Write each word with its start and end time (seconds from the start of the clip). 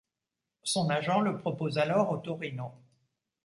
Son 0.63 0.89
agent 0.89 1.19
le 1.21 1.37
propose 1.37 1.77
alors 1.77 2.09
au 2.11 2.17
Torino. 2.17 2.71